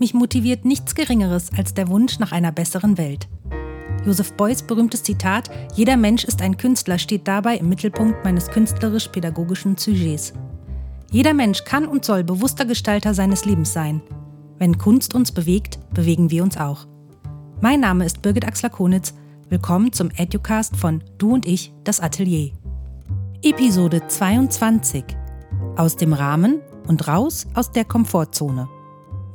Mich 0.00 0.14
motiviert 0.14 0.64
nichts 0.64 0.94
Geringeres 0.94 1.50
als 1.56 1.74
der 1.74 1.88
Wunsch 1.88 2.20
nach 2.20 2.30
einer 2.30 2.52
besseren 2.52 2.98
Welt. 2.98 3.28
Joseph 4.06 4.32
Beuys 4.34 4.62
berühmtes 4.62 5.02
Zitat 5.02 5.50
Jeder 5.74 5.96
Mensch 5.96 6.24
ist 6.24 6.40
ein 6.40 6.56
Künstler 6.56 6.98
steht 6.98 7.26
dabei 7.26 7.56
im 7.56 7.68
Mittelpunkt 7.68 8.24
meines 8.24 8.48
künstlerisch-pädagogischen 8.48 9.76
Sujets. 9.76 10.34
Jeder 11.10 11.34
Mensch 11.34 11.64
kann 11.64 11.86
und 11.86 12.04
soll 12.04 12.22
bewusster 12.22 12.64
Gestalter 12.64 13.12
seines 13.12 13.44
Lebens 13.44 13.72
sein. 13.72 14.00
Wenn 14.58 14.78
Kunst 14.78 15.14
uns 15.14 15.32
bewegt, 15.32 15.80
bewegen 15.94 16.30
wir 16.30 16.44
uns 16.44 16.56
auch. 16.56 16.86
Mein 17.60 17.80
Name 17.80 18.04
ist 18.04 18.22
Birgit 18.22 18.46
Axler-Konitz. 18.46 19.14
Willkommen 19.48 19.92
zum 19.92 20.10
Educast 20.10 20.76
von 20.76 21.02
Du 21.16 21.34
und 21.34 21.44
ich, 21.44 21.72
das 21.82 21.98
Atelier. 21.98 22.52
Episode 23.42 24.06
22. 24.06 25.04
Aus 25.76 25.96
dem 25.96 26.12
Rahmen 26.12 26.60
und 26.86 27.08
raus 27.08 27.48
aus 27.54 27.72
der 27.72 27.84
Komfortzone. 27.84 28.68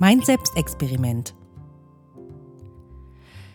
Mein 0.03 0.19
Selbstexperiment. 0.21 1.33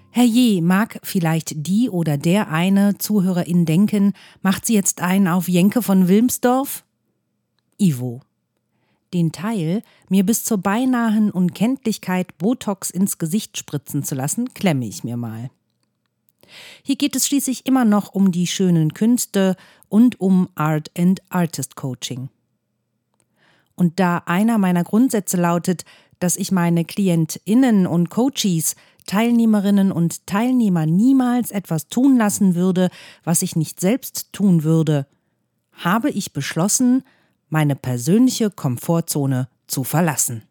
Herrje, 0.08 0.62
mag 0.62 0.98
vielleicht 1.02 1.66
die 1.66 1.90
oder 1.90 2.16
der 2.16 2.48
eine 2.50 2.96
Zuhörerin 2.96 3.66
denken, 3.66 4.14
macht 4.40 4.64
sie 4.64 4.72
jetzt 4.72 5.02
einen 5.02 5.28
auf 5.28 5.46
Jenke 5.46 5.82
von 5.82 6.08
Wilmsdorf? 6.08 6.86
Ivo. 7.76 8.22
Den 9.12 9.30
Teil, 9.30 9.82
mir 10.08 10.24
bis 10.24 10.42
zur 10.44 10.56
beinahen 10.56 11.30
Unkenntlichkeit 11.30 12.38
Botox 12.38 12.88
ins 12.88 13.18
Gesicht 13.18 13.58
spritzen 13.58 14.02
zu 14.02 14.14
lassen, 14.14 14.54
klemme 14.54 14.86
ich 14.86 15.04
mir 15.04 15.18
mal. 15.18 15.50
Hier 16.82 16.96
geht 16.96 17.14
es 17.14 17.26
schließlich 17.26 17.66
immer 17.66 17.84
noch 17.84 18.14
um 18.14 18.32
die 18.32 18.46
schönen 18.46 18.94
Künste 18.94 19.54
und 19.90 20.18
um 20.18 20.48
Art 20.54 20.90
and 20.96 21.20
Artist 21.28 21.76
Coaching. 21.76 22.30
Und 23.78 24.00
da 24.00 24.22
einer 24.26 24.58
meiner 24.58 24.82
Grundsätze 24.82 25.36
lautet, 25.36 25.84
dass 26.18 26.36
ich 26.36 26.52
meine 26.52 26.84
KlientInnen 26.84 27.86
und 27.86 28.10
Coaches, 28.10 28.76
Teilnehmerinnen 29.06 29.90
und 29.90 30.26
Teilnehmer 30.26 30.86
niemals 30.86 31.50
etwas 31.50 31.88
tun 31.88 32.16
lassen 32.16 32.54
würde, 32.54 32.90
was 33.24 33.42
ich 33.42 33.56
nicht 33.56 33.80
selbst 33.80 34.32
tun 34.32 34.64
würde, 34.64 35.06
habe 35.72 36.10
ich 36.10 36.32
beschlossen, 36.32 37.04
meine 37.48 37.76
persönliche 37.76 38.50
Komfortzone 38.50 39.48
zu 39.66 39.84
verlassen. 39.84 40.42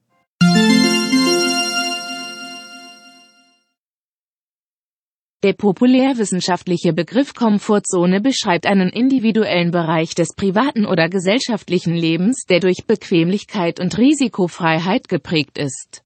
Der 5.44 5.54
populärwissenschaftliche 5.54 6.94
Begriff 6.94 7.36
Komfortzone 7.36 8.22
beschreibt 8.22 8.66
einen 8.66 8.90
individuellen 8.90 9.70
Bereich 9.70 10.16
des 10.16 10.30
privaten 10.36 10.88
oder 10.88 11.10
gesellschaftlichen 11.10 11.94
Lebens, 11.94 12.46
der 12.50 12.60
durch 12.60 12.86
Bequemlichkeit 12.88 13.80
und 13.80 14.00
Risikofreiheit 14.00 15.08
geprägt 15.08 15.60
ist. 15.60 16.02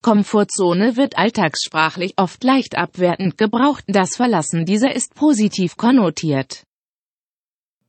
Komfortzone 0.00 0.96
wird 0.96 1.18
alltagssprachlich 1.18 2.14
oft 2.16 2.42
leicht 2.44 2.78
abwertend 2.78 3.36
gebraucht, 3.36 3.84
das 3.88 4.16
Verlassen 4.16 4.64
dieser 4.64 4.96
ist 4.96 5.14
positiv 5.14 5.76
konnotiert. 5.76 6.64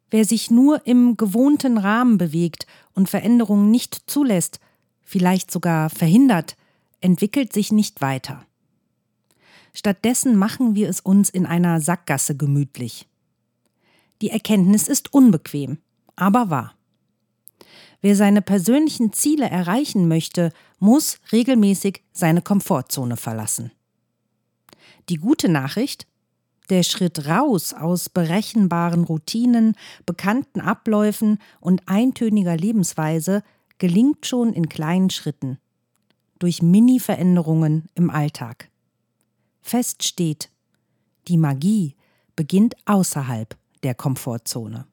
Wer 0.09 0.25
sich 0.25 0.51
nur 0.51 0.85
im 0.85 1.15
gewohnten 1.15 1.77
Rahmen 1.77 2.17
bewegt 2.17 2.67
und 2.93 3.09
Veränderungen 3.09 3.71
nicht 3.71 4.01
zulässt, 4.05 4.59
vielleicht 5.01 5.49
sogar 5.49 5.89
verhindert, 5.89 6.57
entwickelt 6.99 7.53
sich 7.53 7.71
nicht 7.71 8.01
weiter. 8.01 8.45
Stattdessen 9.73 10.35
machen 10.35 10.75
wir 10.75 10.87
es 10.87 10.99
uns 10.99 11.29
in 11.29 11.45
einer 11.45 11.81
Sackgasse 11.81 12.37
gemütlich. 12.37 13.07
Die 14.21 14.29
Erkenntnis 14.29 14.87
ist 14.87 15.13
unbequem, 15.13 15.79
aber 16.15 16.49
wahr. 16.49 16.75
Wer 18.01 18.15
seine 18.15 18.41
persönlichen 18.41 19.13
Ziele 19.13 19.49
erreichen 19.49 20.07
möchte, 20.07 20.51
muss 20.79 21.19
regelmäßig 21.31 22.03
seine 22.11 22.41
Komfortzone 22.41 23.17
verlassen. 23.17 23.71
Die 25.09 25.15
gute 25.15 25.49
Nachricht? 25.49 26.05
Der 26.69 26.83
Schritt 26.83 27.27
raus 27.27 27.73
aus 27.73 28.09
berechenbaren 28.09 29.03
Routinen, 29.03 29.75
bekannten 30.05 30.61
Abläufen 30.61 31.39
und 31.59 31.81
eintöniger 31.87 32.55
Lebensweise 32.55 33.43
gelingt 33.79 34.25
schon 34.25 34.53
in 34.53 34.69
kleinen 34.69 35.09
Schritten, 35.09 35.57
durch 36.39 36.61
Mini-Veränderungen 36.61 37.87
im 37.95 38.09
Alltag. 38.09 38.69
Fest 39.63 40.03
steht, 40.03 40.49
die 41.27 41.37
Magie 41.37 41.95
beginnt 42.35 42.75
außerhalb 42.85 43.55
der 43.81 43.95
Komfortzone. 43.95 44.85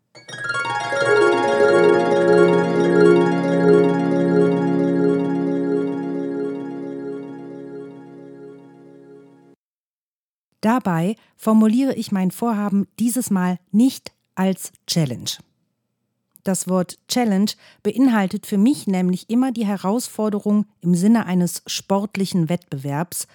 Dabei 10.61 11.17
formuliere 11.37 11.95
ich 11.95 12.13
mein 12.13 12.31
Vorhaben 12.31 12.87
dieses 12.99 13.31
Mal 13.31 13.59
nicht 13.73 14.13
als 14.35 14.73
Challenge. 14.87 15.31
Das 16.45 16.69
Wort 16.69 16.99
Challenge 17.09 17.51
beinhaltet 17.83 18.47
für 18.47 18.59
mich 18.59 18.87
nämlich 18.87 19.29
immer 19.29 19.53
die 19.53 19.67
Herausforderung 19.67 20.67
im 20.81 20.95
Sinne 20.95 21.27
eines 21.27 21.63
sportlichen 21.67 22.49
Wettbewerbs 22.49 23.27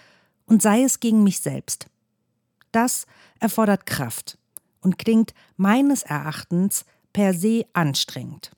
und 0.46 0.62
sei 0.62 0.84
es 0.84 1.00
gegen 1.00 1.24
mich 1.24 1.40
selbst. 1.40 1.88
Das 2.72 3.06
erfordert 3.40 3.86
Kraft 3.86 4.38
und 4.82 4.98
klingt 4.98 5.34
meines 5.58 6.04
Erachtens 6.04 6.86
per 7.14 7.34
se 7.34 7.66
anstrengend. 7.74 8.52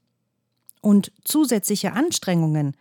Und 0.82 1.12
zusätzliche 1.24 1.94
Anstrengungen 1.94 2.76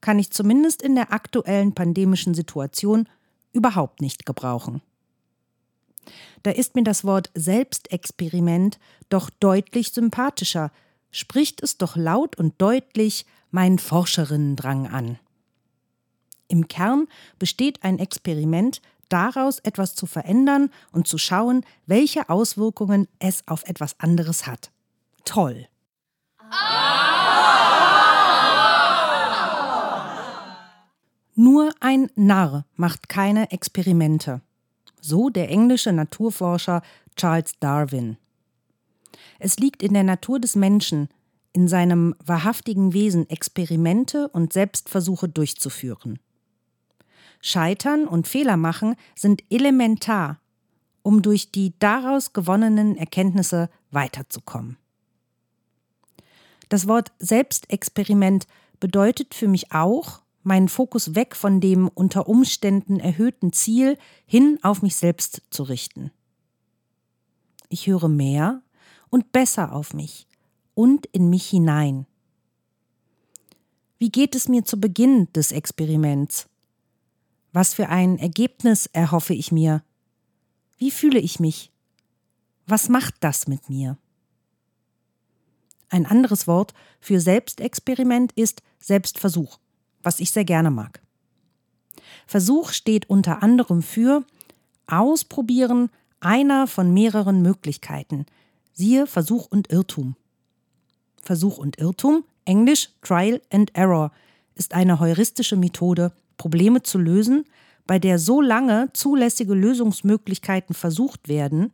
kann 0.00 0.18
ich 0.18 0.30
zumindest 0.30 0.82
in 0.82 0.94
der 0.94 1.12
aktuellen 1.12 1.74
pandemischen 1.74 2.34
Situation 2.34 3.08
überhaupt 3.52 4.00
nicht 4.00 4.26
gebrauchen. 4.26 4.82
Da 6.42 6.50
ist 6.50 6.74
mir 6.74 6.82
das 6.82 7.04
Wort 7.04 7.30
Selbstexperiment 7.34 8.78
doch 9.08 9.30
deutlich 9.30 9.92
sympathischer, 9.92 10.72
spricht 11.10 11.62
es 11.62 11.78
doch 11.78 11.96
laut 11.96 12.36
und 12.36 12.60
deutlich 12.60 13.26
meinen 13.50 13.78
Forscherinnendrang 13.78 14.88
an. 14.88 15.18
Im 16.52 16.68
Kern 16.68 17.08
besteht 17.38 17.82
ein 17.82 17.98
Experiment 17.98 18.82
daraus, 19.08 19.58
etwas 19.60 19.94
zu 19.94 20.04
verändern 20.04 20.68
und 20.92 21.08
zu 21.08 21.16
schauen, 21.16 21.64
welche 21.86 22.28
Auswirkungen 22.28 23.08
es 23.18 23.48
auf 23.48 23.64
etwas 23.66 23.98
anderes 23.98 24.46
hat. 24.46 24.70
Toll. 25.24 25.66
Nur 31.34 31.70
ein 31.80 32.10
Narr 32.16 32.66
macht 32.76 33.08
keine 33.08 33.50
Experimente. 33.50 34.42
So 35.00 35.30
der 35.30 35.48
englische 35.48 35.94
Naturforscher 35.94 36.82
Charles 37.16 37.54
Darwin. 37.60 38.18
Es 39.38 39.56
liegt 39.56 39.82
in 39.82 39.94
der 39.94 40.04
Natur 40.04 40.38
des 40.38 40.54
Menschen, 40.54 41.08
in 41.54 41.66
seinem 41.66 42.14
wahrhaftigen 42.22 42.92
Wesen 42.92 43.28
Experimente 43.30 44.28
und 44.28 44.52
Selbstversuche 44.52 45.30
durchzuführen. 45.30 46.18
Scheitern 47.42 48.06
und 48.06 48.28
Fehler 48.28 48.56
machen 48.56 48.94
sind 49.14 49.42
elementar, 49.50 50.40
um 51.02 51.20
durch 51.20 51.50
die 51.50 51.74
daraus 51.80 52.32
gewonnenen 52.32 52.96
Erkenntnisse 52.96 53.68
weiterzukommen. 53.90 54.78
Das 56.68 56.88
Wort 56.88 57.12
Selbstexperiment 57.18 58.46
bedeutet 58.80 59.34
für 59.34 59.48
mich 59.48 59.72
auch, 59.72 60.22
meinen 60.44 60.68
Fokus 60.68 61.14
weg 61.14 61.36
von 61.36 61.60
dem 61.60 61.88
unter 61.88 62.28
Umständen 62.28 62.98
erhöhten 62.98 63.52
Ziel 63.52 63.98
hin 64.24 64.58
auf 64.62 64.80
mich 64.80 64.96
selbst 64.96 65.42
zu 65.50 65.64
richten. 65.64 66.10
Ich 67.68 67.86
höre 67.86 68.08
mehr 68.08 68.62
und 69.10 69.32
besser 69.32 69.72
auf 69.72 69.94
mich 69.94 70.26
und 70.74 71.06
in 71.06 71.28
mich 71.28 71.48
hinein. 71.48 72.06
Wie 73.98 74.10
geht 74.10 74.34
es 74.34 74.48
mir 74.48 74.64
zu 74.64 74.80
Beginn 74.80 75.32
des 75.32 75.52
Experiments? 75.52 76.48
Was 77.52 77.74
für 77.74 77.88
ein 77.90 78.18
Ergebnis 78.18 78.86
erhoffe 78.86 79.34
ich 79.34 79.52
mir? 79.52 79.82
Wie 80.78 80.90
fühle 80.90 81.18
ich 81.18 81.38
mich? 81.38 81.70
Was 82.66 82.88
macht 82.88 83.14
das 83.20 83.46
mit 83.46 83.68
mir? 83.68 83.98
Ein 85.90 86.06
anderes 86.06 86.46
Wort 86.46 86.72
für 87.00 87.20
Selbstexperiment 87.20 88.32
ist 88.32 88.62
Selbstversuch, 88.80 89.58
was 90.02 90.20
ich 90.20 90.30
sehr 90.30 90.46
gerne 90.46 90.70
mag. 90.70 91.02
Versuch 92.26 92.70
steht 92.70 93.10
unter 93.10 93.42
anderem 93.42 93.82
für 93.82 94.24
Ausprobieren 94.86 95.90
einer 96.20 96.66
von 96.66 96.94
mehreren 96.94 97.42
Möglichkeiten. 97.42 98.26
Siehe 98.72 99.06
Versuch 99.06 99.46
und 99.50 99.70
Irrtum. 99.70 100.16
Versuch 101.20 101.58
und 101.58 101.78
Irrtum, 101.78 102.24
englisch 102.46 102.88
Trial 103.02 103.40
and 103.50 103.74
Error, 103.76 104.12
ist 104.54 104.74
eine 104.74 104.98
heuristische 104.98 105.56
Methode, 105.56 106.12
Probleme 106.42 106.82
zu 106.82 106.98
lösen, 106.98 107.44
bei 107.86 108.00
der 108.00 108.18
so 108.18 108.40
lange 108.40 108.90
zulässige 108.94 109.54
Lösungsmöglichkeiten 109.54 110.74
versucht 110.74 111.28
werden, 111.28 111.72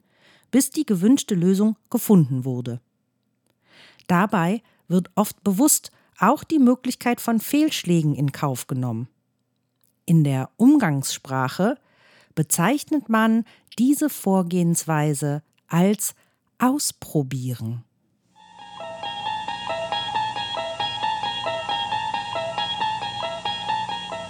bis 0.50 0.69
die 0.69 0.85
gewünschte 0.85 1.35
Lösung 1.35 1.76
gefunden 1.88 2.44
wurde. 2.44 2.82
Dabei 4.09 4.61
wird 4.87 5.11
oft 5.15 5.43
bewusst 5.43 5.91
auch 6.19 6.44
die 6.44 6.59
Möglichkeit 6.59 7.23
von 7.23 7.41
Fehlschlägen 7.41 8.15
in 8.15 8.31
Kauf 8.31 8.67
genommen. 8.67 9.09
In 10.05 10.23
der 10.23 10.50
Umgangssprache 10.59 11.79
bezeichnet 12.35 13.09
man 13.09 13.47
diese 13.79 14.11
Vorgehensweise 14.11 15.43
als 15.67 16.14
Ausprobieren. 16.59 17.85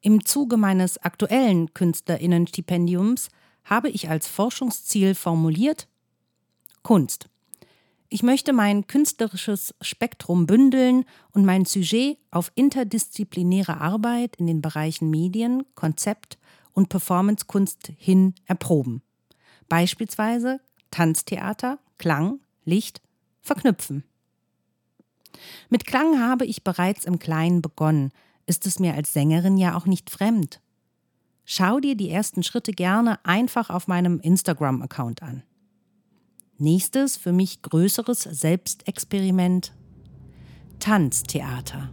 Im 0.00 0.24
Zuge 0.24 0.56
meines 0.56 0.98
aktuellen 0.98 1.74
Künstlerinnenstipendiums 1.74 3.28
habe 3.64 3.90
ich 3.90 4.08
als 4.08 4.28
Forschungsziel 4.28 5.14
formuliert 5.14 5.88
Kunst. 6.82 7.28
Ich 8.08 8.22
möchte 8.22 8.54
mein 8.54 8.86
künstlerisches 8.86 9.74
Spektrum 9.82 10.46
bündeln 10.46 11.04
und 11.32 11.44
mein 11.44 11.66
Sujet 11.66 12.16
auf 12.30 12.50
interdisziplinäre 12.54 13.80
Arbeit 13.80 14.36
in 14.36 14.46
den 14.46 14.62
Bereichen 14.62 15.10
Medien, 15.10 15.64
Konzept 15.74 16.38
und 16.72 16.88
Performancekunst 16.88 17.92
hin 17.98 18.34
erproben. 18.46 19.02
Beispielsweise 19.68 20.60
Tanztheater, 20.90 21.78
Klang, 21.98 22.40
Licht, 22.64 23.02
Verknüpfen. 23.42 24.04
Mit 25.68 25.86
Klang 25.86 26.20
habe 26.20 26.46
ich 26.46 26.64
bereits 26.64 27.04
im 27.04 27.18
Kleinen 27.18 27.60
begonnen, 27.60 28.12
ist 28.48 28.66
es 28.66 28.78
mir 28.78 28.94
als 28.94 29.12
Sängerin 29.12 29.56
ja 29.56 29.76
auch 29.76 29.86
nicht 29.86 30.10
fremd. 30.10 30.60
Schau 31.44 31.80
dir 31.80 31.96
die 31.96 32.10
ersten 32.10 32.42
Schritte 32.42 32.72
gerne 32.72 33.24
einfach 33.24 33.70
auf 33.70 33.86
meinem 33.86 34.20
Instagram-Account 34.20 35.22
an. 35.22 35.42
Nächstes 36.58 37.16
für 37.16 37.32
mich 37.32 37.62
größeres 37.62 38.22
Selbstexperiment 38.22 39.72
Tanztheater. 40.80 41.90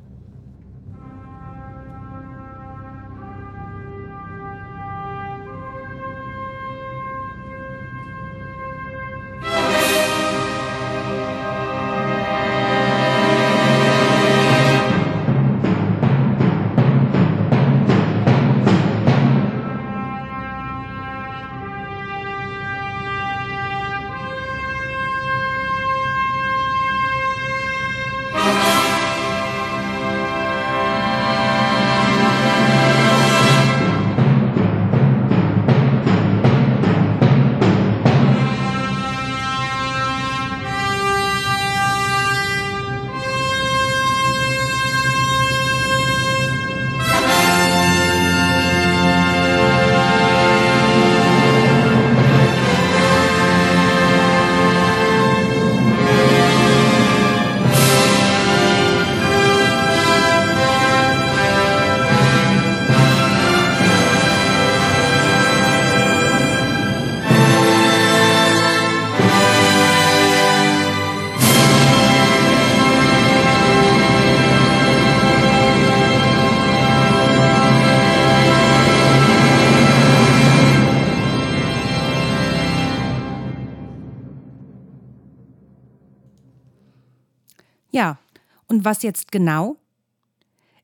Ja, 87.96 88.20
und 88.68 88.84
was 88.84 89.04
jetzt 89.04 89.32
genau? 89.32 89.78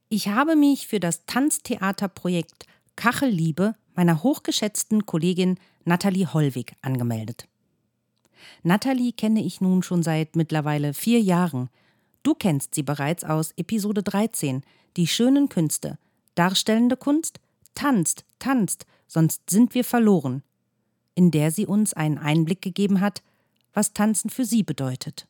Ich 0.07 0.29
habe 0.29 0.55
mich 0.55 0.87
für 0.87 1.01
das 1.01 1.25
Tanztheaterprojekt 1.25 2.67
Kachelliebe 2.95 3.75
meiner 3.95 4.23
hochgeschätzten 4.23 5.05
Kollegin 5.05 5.59
Nathalie 5.83 6.33
Hollweg 6.33 6.73
angemeldet. 6.81 7.49
Nathalie 8.63 9.11
kenne 9.11 9.43
ich 9.43 9.59
nun 9.59 9.83
schon 9.83 10.03
seit 10.03 10.37
mittlerweile 10.37 10.93
vier 10.93 11.19
Jahren. 11.19 11.69
Du 12.23 12.33
kennst 12.33 12.75
sie 12.75 12.83
bereits 12.83 13.25
aus 13.25 13.51
Episode 13.57 14.03
13, 14.03 14.63
die 14.95 15.07
schönen 15.07 15.49
Künste, 15.49 15.97
darstellende 16.35 16.95
Kunst, 16.95 17.41
tanzt, 17.75 18.23
tanzt, 18.39 18.85
sonst 19.07 19.49
sind 19.49 19.75
wir 19.75 19.83
verloren, 19.83 20.43
in 21.15 21.29
der 21.29 21.51
sie 21.51 21.65
uns 21.65 21.93
einen 21.93 22.19
Einblick 22.19 22.61
gegeben 22.61 23.01
hat, 23.01 23.21
was 23.73 23.91
Tanzen 23.91 24.29
für 24.29 24.45
sie 24.45 24.63
bedeutet. 24.63 25.27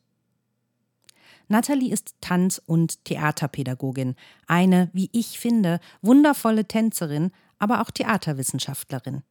Natalie 1.48 1.92
ist 1.92 2.14
Tanz- 2.20 2.62
und 2.64 3.04
Theaterpädagogin, 3.04 4.16
eine, 4.46 4.90
wie 4.92 5.10
ich 5.12 5.38
finde, 5.38 5.80
wundervolle 6.00 6.66
Tänzerin, 6.66 7.30
aber 7.58 7.80
auch 7.80 7.90
Theaterwissenschaftlerin 7.90 9.22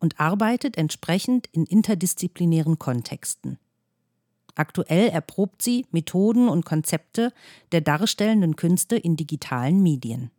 und 0.00 0.20
arbeitet 0.20 0.76
entsprechend 0.76 1.48
in 1.52 1.64
interdisziplinären 1.64 2.78
Kontexten. 2.78 3.58
Aktuell 4.54 5.08
erprobt 5.08 5.62
sie 5.62 5.86
Methoden 5.92 6.48
und 6.48 6.64
Konzepte 6.64 7.32
der 7.72 7.80
darstellenden 7.80 8.56
Künste 8.56 8.96
in 8.96 9.16
digitalen 9.16 9.82
Medien. 9.82 10.30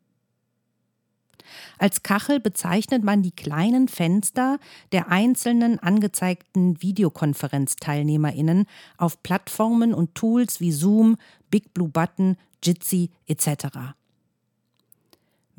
Als 1.77 2.03
Kachel 2.03 2.39
bezeichnet 2.39 3.03
man 3.03 3.21
die 3.21 3.31
kleinen 3.31 3.87
Fenster 3.87 4.59
der 4.91 5.09
einzelnen 5.09 5.79
angezeigten 5.79 6.81
Videokonferenzteilnehmerinnen 6.81 8.65
auf 8.97 9.21
Plattformen 9.23 9.93
und 9.93 10.15
Tools 10.15 10.59
wie 10.59 10.71
Zoom, 10.71 11.17
Big 11.49 11.73
Blue 11.73 11.89
Button, 11.89 12.37
Jitsi 12.63 13.09
etc. 13.27 13.95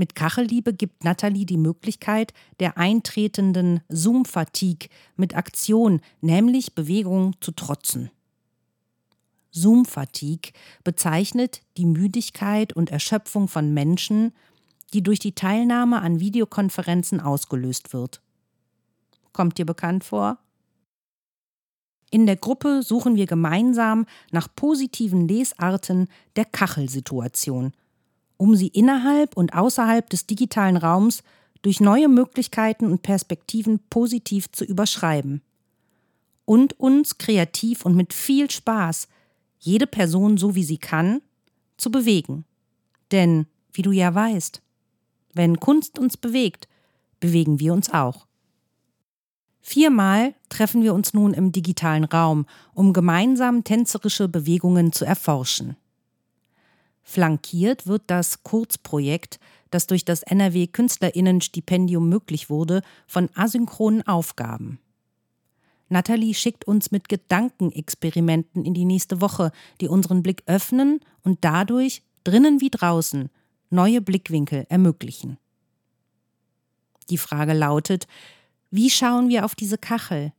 Mit 0.00 0.14
Kachelliebe 0.14 0.72
gibt 0.72 1.04
Nathalie 1.04 1.44
die 1.44 1.58
Möglichkeit 1.58 2.32
der 2.58 2.78
eintretenden 2.78 3.82
Zoom-Fatigue 3.90 4.88
mit 5.16 5.36
Aktion, 5.36 6.00
nämlich 6.22 6.74
Bewegung, 6.74 7.34
zu 7.40 7.52
trotzen. 7.52 8.10
Zoom-Fatigue 9.50 10.52
bezeichnet 10.84 11.60
die 11.76 11.84
Müdigkeit 11.84 12.72
und 12.72 12.90
Erschöpfung 12.90 13.46
von 13.46 13.74
Menschen, 13.74 14.32
die 14.92 15.02
durch 15.02 15.18
die 15.18 15.34
Teilnahme 15.34 16.00
an 16.00 16.20
Videokonferenzen 16.20 17.20
ausgelöst 17.20 17.92
wird. 17.92 18.20
Kommt 19.32 19.58
dir 19.58 19.66
bekannt 19.66 20.04
vor? 20.04 20.38
In 22.10 22.26
der 22.26 22.36
Gruppe 22.36 22.82
suchen 22.82 23.14
wir 23.14 23.26
gemeinsam 23.26 24.04
nach 24.32 24.48
positiven 24.54 25.28
Lesarten 25.28 26.08
der 26.34 26.44
Kachelsituation, 26.44 27.72
um 28.36 28.56
sie 28.56 28.68
innerhalb 28.68 29.36
und 29.36 29.54
außerhalb 29.54 30.10
des 30.10 30.26
digitalen 30.26 30.76
Raums 30.76 31.22
durch 31.62 31.80
neue 31.80 32.08
Möglichkeiten 32.08 32.86
und 32.86 33.02
Perspektiven 33.02 33.78
positiv 33.90 34.50
zu 34.50 34.64
überschreiben. 34.64 35.42
Und 36.44 36.80
uns 36.80 37.18
kreativ 37.18 37.84
und 37.84 37.94
mit 37.94 38.12
viel 38.12 38.50
Spaß, 38.50 39.06
jede 39.60 39.86
Person 39.86 40.36
so 40.36 40.56
wie 40.56 40.64
sie 40.64 40.78
kann, 40.78 41.22
zu 41.76 41.92
bewegen. 41.92 42.44
Denn, 43.12 43.46
wie 43.72 43.82
du 43.82 43.92
ja 43.92 44.12
weißt, 44.12 44.62
wenn 45.32 45.60
Kunst 45.60 45.98
uns 45.98 46.16
bewegt, 46.16 46.68
bewegen 47.20 47.60
wir 47.60 47.72
uns 47.72 47.90
auch. 47.90 48.26
Viermal 49.60 50.34
treffen 50.48 50.82
wir 50.82 50.94
uns 50.94 51.12
nun 51.12 51.34
im 51.34 51.52
digitalen 51.52 52.04
Raum, 52.04 52.46
um 52.74 52.92
gemeinsam 52.92 53.62
tänzerische 53.62 54.28
Bewegungen 54.28 54.92
zu 54.92 55.04
erforschen. 55.04 55.76
Flankiert 57.02 57.86
wird 57.86 58.02
das 58.06 58.42
Kurzprojekt, 58.42 59.38
das 59.70 59.86
durch 59.86 60.04
das 60.04 60.22
NRW 60.22 60.66
Künstlerinnenstipendium 60.66 62.08
möglich 62.08 62.50
wurde, 62.50 62.82
von 63.06 63.28
asynchronen 63.34 64.06
Aufgaben. 64.06 64.78
Nathalie 65.88 66.34
schickt 66.34 66.64
uns 66.66 66.92
mit 66.92 67.08
Gedankenexperimenten 67.08 68.64
in 68.64 68.74
die 68.74 68.84
nächste 68.84 69.20
Woche, 69.20 69.50
die 69.80 69.88
unseren 69.88 70.22
Blick 70.22 70.44
öffnen 70.46 71.00
und 71.22 71.38
dadurch, 71.42 72.02
drinnen 72.22 72.60
wie 72.60 72.70
draußen, 72.70 73.28
neue 73.70 74.00
Blickwinkel 74.00 74.66
ermöglichen. 74.68 75.38
Die 77.08 77.18
Frage 77.18 77.52
lautet, 77.52 78.06
wie 78.70 78.90
schauen 78.90 79.28
wir 79.28 79.44
auf 79.44 79.54
diese 79.54 79.78
Kachel? 79.78 80.32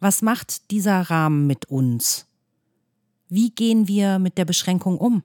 Was 0.00 0.22
macht 0.22 0.70
dieser 0.70 1.00
Rahmen 1.02 1.46
mit 1.46 1.66
uns? 1.66 2.26
Wie 3.28 3.50
gehen 3.50 3.88
wir 3.88 4.18
mit 4.18 4.38
der 4.38 4.44
Beschränkung 4.44 4.98
um? 4.98 5.22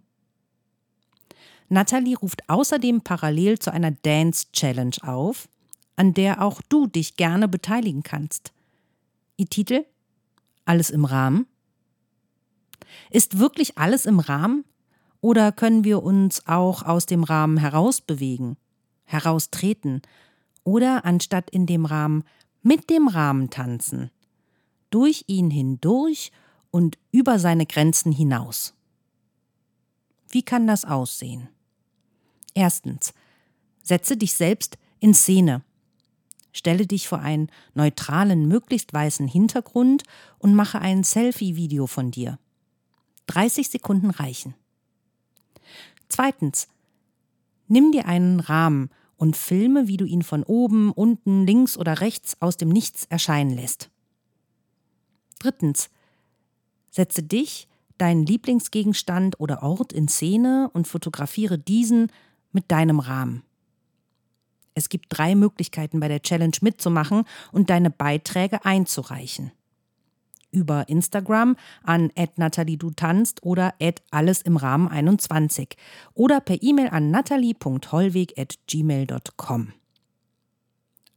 Natalie 1.70 2.18
ruft 2.18 2.50
außerdem 2.50 3.02
parallel 3.02 3.60
zu 3.60 3.72
einer 3.72 3.92
Dance 3.92 4.48
Challenge 4.54 4.96
auf, 5.02 5.50
an 5.96 6.14
der 6.14 6.42
auch 6.42 6.62
du 6.70 6.88
dich 6.88 7.18
gerne 7.18 7.48
beteiligen 7.48 8.04
kannst. 8.04 8.54
Ihr 9.36 9.48
Titel? 9.48 9.86
Alles 10.66 10.90
im 10.90 11.06
Rahmen? 11.06 11.48
Ist 13.10 13.40
wirklich 13.40 13.78
alles 13.78 14.06
im 14.06 14.20
Rahmen? 14.20 14.64
Oder 15.28 15.52
können 15.52 15.84
wir 15.84 16.04
uns 16.04 16.48
auch 16.48 16.84
aus 16.84 17.06
dem 17.06 17.26
Rahmen 17.26 17.58
herausbewegen, 17.58 18.56
heraustreten 19.04 20.02
oder 20.64 21.04
anstatt 21.04 21.50
in 21.50 21.66
dem 21.66 21.84
Rahmen 21.84 22.24
mit 22.62 22.90
dem 22.90 23.10
Rahmen 23.10 23.50
tanzen, 23.50 24.10
durch 24.90 25.26
ihn 25.28 25.52
hindurch 25.52 26.32
und 26.72 26.98
über 27.12 27.40
seine 27.40 27.66
Grenzen 27.66 28.14
hinaus? 28.14 28.74
Wie 30.30 30.44
kann 30.44 30.66
das 30.66 30.86
aussehen? 30.86 31.50
Erstens, 32.54 33.14
setze 33.84 34.16
dich 34.16 34.34
selbst 34.34 34.78
in 35.02 35.14
Szene. 35.14 35.62
Stelle 36.54 36.88
dich 36.88 37.10
vor 37.10 37.20
einen 37.20 37.52
neutralen, 37.74 38.48
möglichst 38.48 38.94
weißen 38.94 39.28
Hintergrund 39.28 40.04
und 40.40 40.56
mache 40.56 40.80
ein 40.80 41.04
Selfie-Video 41.04 41.86
von 41.86 42.12
dir. 42.12 42.40
30 43.26 43.68
Sekunden 43.68 44.10
reichen. 44.10 44.56
Zweitens, 46.10 46.68
nimm 47.68 47.92
dir 47.92 48.06
einen 48.06 48.40
Rahmen 48.40 48.90
und 49.18 49.36
filme, 49.36 49.88
wie 49.88 49.98
du 49.98 50.06
ihn 50.06 50.22
von 50.22 50.44
oben, 50.44 50.92
unten, 50.92 51.46
links 51.46 51.78
oder 51.78 52.02
rechts 52.02 52.38
aus 52.40 52.58
dem 52.58 52.70
Nichts 52.70 53.06
erscheinen 53.06 53.56
lässt. 53.56 53.90
Drittens, 55.40 55.90
setze 56.90 57.24
dich, 57.24 57.68
deinen 57.98 58.26
Lieblingsgegenstand 58.26 59.40
oder 59.40 59.64
Ort 59.64 59.92
in 59.92 60.08
Szene 60.08 60.70
und 60.74 60.88
fotografiere 60.88 61.58
diesen 61.58 62.12
mit 62.52 62.72
deinem 62.72 63.00
Rahmen. 63.00 63.44
Es 64.76 64.90
gibt 64.90 65.06
drei 65.10 65.34
Möglichkeiten 65.34 66.00
bei 66.00 66.08
der 66.08 66.22
Challenge 66.22 66.56
mitzumachen 66.62 67.24
und 67.52 67.72
deine 67.72 67.90
Beiträge 67.90 68.64
einzureichen. 68.64 69.52
Über 70.58 70.90
Instagram 70.90 71.56
an 71.84 72.12
@nathaliedutanzt 72.36 73.44
oder 73.44 73.76
alles 74.10 74.42
im 74.42 74.58
Rahmen 74.58 74.88
21 74.88 75.78
oder 76.16 76.42
per 76.42 76.64
E-Mail 76.64 76.90
an 76.90 77.12
natalie.hollweg@gmail.com. 77.12 79.74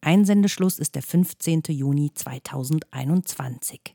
Einsendeschluss 0.02 0.78
ist 0.78 0.94
der 0.94 1.02
15. 1.02 1.62
Juni 1.68 2.12
2021. 2.14 3.94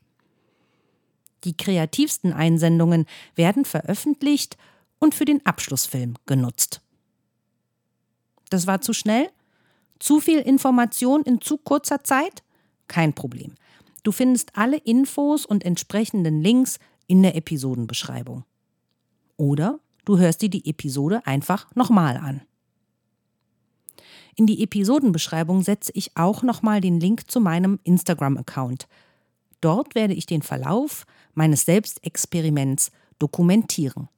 Die 1.44 1.56
kreativsten 1.56 2.32
Einsendungen 2.32 3.06
werden 3.36 3.64
veröffentlicht 3.64 4.56
und 4.98 5.14
für 5.14 5.26
den 5.26 5.46
Abschlussfilm 5.46 6.14
genutzt. 6.26 6.80
Das 8.50 8.66
war 8.66 8.80
zu 8.80 8.92
schnell? 8.92 9.30
Zu 10.00 10.18
viel 10.18 10.40
Information 10.40 11.22
in 11.22 11.40
zu 11.40 11.56
kurzer 11.56 12.02
Zeit? 12.02 12.42
Kein 12.88 13.14
Problem. 13.14 13.54
Du 14.06 14.12
findest 14.12 14.56
alle 14.56 14.76
Infos 14.76 15.44
und 15.44 15.64
entsprechenden 15.64 16.40
Links 16.40 16.78
in 17.08 17.24
der 17.24 17.34
Episodenbeschreibung. 17.34 18.44
Oder 19.36 19.80
du 20.04 20.16
hörst 20.16 20.42
dir 20.42 20.48
die 20.48 20.70
Episode 20.70 21.26
einfach 21.26 21.74
nochmal 21.74 22.16
an. 22.16 22.42
In 24.36 24.46
die 24.46 24.62
Episodenbeschreibung 24.62 25.64
setze 25.64 25.90
ich 25.92 26.16
auch 26.16 26.44
nochmal 26.44 26.80
den 26.80 27.00
Link 27.00 27.28
zu 27.28 27.40
meinem 27.40 27.80
Instagram-Account. 27.82 28.86
Dort 29.60 29.96
werde 29.96 30.14
ich 30.14 30.26
den 30.26 30.42
Verlauf 30.42 31.04
meines 31.34 31.64
Selbstexperiments 31.64 32.92
dokumentieren. 33.18 34.08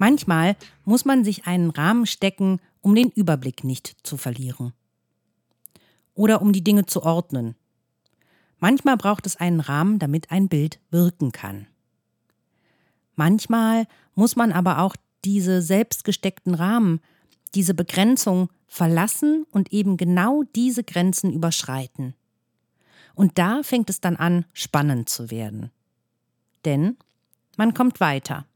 Manchmal 0.00 0.56
muss 0.86 1.04
man 1.04 1.24
sich 1.24 1.46
einen 1.46 1.68
Rahmen 1.68 2.06
stecken, 2.06 2.58
um 2.80 2.94
den 2.94 3.10
Überblick 3.10 3.64
nicht 3.64 3.98
zu 4.02 4.16
verlieren. 4.16 4.72
Oder 6.14 6.40
um 6.40 6.54
die 6.54 6.64
Dinge 6.64 6.86
zu 6.86 7.02
ordnen. 7.02 7.54
Manchmal 8.60 8.96
braucht 8.96 9.26
es 9.26 9.36
einen 9.36 9.60
Rahmen, 9.60 9.98
damit 9.98 10.30
ein 10.30 10.48
Bild 10.48 10.80
wirken 10.90 11.32
kann. 11.32 11.66
Manchmal 13.14 13.86
muss 14.14 14.36
man 14.36 14.52
aber 14.52 14.78
auch 14.78 14.96
diese 15.26 15.60
selbst 15.60 16.04
gesteckten 16.04 16.54
Rahmen, 16.54 17.00
diese 17.54 17.74
Begrenzung 17.74 18.48
verlassen 18.66 19.44
und 19.50 19.70
eben 19.70 19.98
genau 19.98 20.44
diese 20.56 20.82
Grenzen 20.82 21.30
überschreiten. 21.30 22.14
Und 23.14 23.36
da 23.36 23.62
fängt 23.62 23.90
es 23.90 24.00
dann 24.00 24.16
an, 24.16 24.46
spannend 24.54 25.10
zu 25.10 25.30
werden. 25.30 25.70
Denn 26.64 26.96
man 27.58 27.74
kommt 27.74 28.00
weiter. 28.00 28.46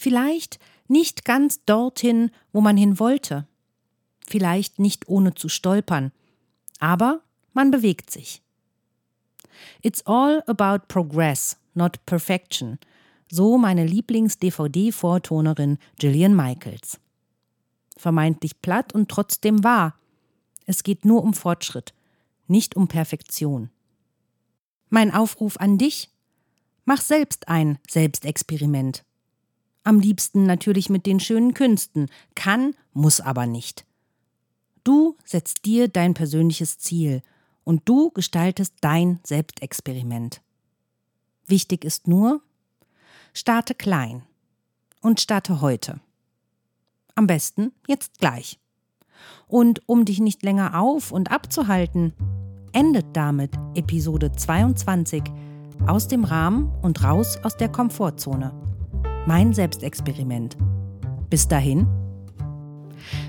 Vielleicht 0.00 0.58
nicht 0.88 1.26
ganz 1.26 1.62
dorthin, 1.66 2.30
wo 2.52 2.62
man 2.62 2.78
hin 2.78 2.98
wollte. 2.98 3.46
Vielleicht 4.26 4.78
nicht 4.78 5.08
ohne 5.08 5.34
zu 5.34 5.50
stolpern. 5.50 6.10
Aber 6.78 7.20
man 7.52 7.70
bewegt 7.70 8.10
sich. 8.10 8.40
It's 9.82 10.00
all 10.06 10.42
about 10.46 10.86
progress, 10.88 11.58
not 11.74 12.02
perfection. 12.06 12.78
So 13.30 13.58
meine 13.58 13.84
Lieblings-DVD-Vortonerin 13.84 15.76
Gillian 15.98 16.34
Michaels. 16.34 16.98
Vermeintlich 17.98 18.62
platt 18.62 18.94
und 18.94 19.10
trotzdem 19.10 19.62
wahr. 19.62 19.96
Es 20.64 20.82
geht 20.82 21.04
nur 21.04 21.22
um 21.22 21.34
Fortschritt, 21.34 21.92
nicht 22.46 22.74
um 22.74 22.88
Perfektion. 22.88 23.68
Mein 24.88 25.12
Aufruf 25.12 25.58
an 25.58 25.76
dich? 25.76 26.08
Mach 26.86 27.02
selbst 27.02 27.48
ein 27.48 27.78
Selbstexperiment. 27.86 29.04
Am 29.82 29.98
liebsten 29.98 30.44
natürlich 30.44 30.90
mit 30.90 31.06
den 31.06 31.20
schönen 31.20 31.54
Künsten, 31.54 32.08
kann, 32.34 32.74
muss 32.92 33.20
aber 33.20 33.46
nicht. 33.46 33.86
Du 34.84 35.16
setzt 35.24 35.64
dir 35.64 35.88
dein 35.88 36.14
persönliches 36.14 36.78
Ziel 36.78 37.22
und 37.64 37.88
du 37.88 38.10
gestaltest 38.10 38.74
dein 38.80 39.20
Selbstexperiment. 39.24 40.42
Wichtig 41.46 41.84
ist 41.84 42.08
nur, 42.08 42.42
starte 43.32 43.74
klein 43.74 44.22
und 45.00 45.20
starte 45.20 45.60
heute. 45.60 46.00
Am 47.14 47.26
besten 47.26 47.72
jetzt 47.86 48.18
gleich. 48.18 48.58
Und 49.46 49.82
um 49.86 50.04
dich 50.04 50.20
nicht 50.20 50.42
länger 50.42 50.80
auf 50.80 51.12
und 51.12 51.30
abzuhalten, 51.30 52.14
endet 52.72 53.14
damit 53.14 53.52
Episode 53.74 54.32
22 54.32 55.22
aus 55.86 56.08
dem 56.08 56.24
Rahmen 56.24 56.70
und 56.82 57.02
raus 57.02 57.38
aus 57.42 57.56
der 57.56 57.70
Komfortzone 57.70 58.69
mein 59.26 59.52
Selbstexperiment. 59.52 60.56
Bis 61.28 61.48
dahin. 61.48 61.86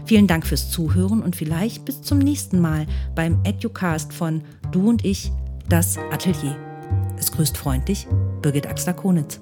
Vielen 0.05 0.27
Dank 0.27 0.45
fürs 0.45 0.69
Zuhören 0.69 1.21
und 1.21 1.36
vielleicht 1.36 1.86
bis 1.86 2.01
zum 2.01 2.19
nächsten 2.19 2.60
Mal 2.60 2.86
beim 3.15 3.39
Educast 3.43 4.13
von 4.13 4.43
Du 4.71 4.89
und 4.89 5.05
ich, 5.05 5.31
das 5.69 5.98
Atelier. 6.12 6.57
Es 7.17 7.31
grüßt 7.31 7.57
freundlich 7.57 8.07
Birgit 8.41 8.67
Axler-Konitz. 8.67 9.39